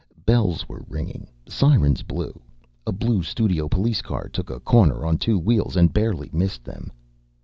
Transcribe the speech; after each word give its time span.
Bells 0.25 0.67
were 0.67 0.83
ringing 0.89 1.27
sirens 1.47 2.01
blew 2.01 2.41
a 2.87 2.91
blue 2.91 3.21
studio 3.21 3.67
police 3.69 4.01
car 4.01 4.29
took 4.29 4.49
a 4.49 4.59
corner 4.59 5.05
on 5.05 5.19
two 5.19 5.37
wheels 5.37 5.75
and 5.75 5.93
barely 5.93 6.31
missed 6.33 6.63
them. 6.63 6.91